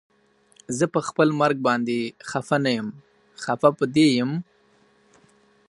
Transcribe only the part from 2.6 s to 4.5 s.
نه یم خفه په دې یم